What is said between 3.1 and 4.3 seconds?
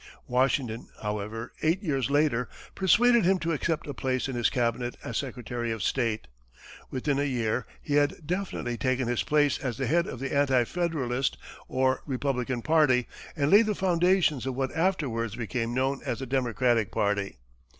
him to accept a place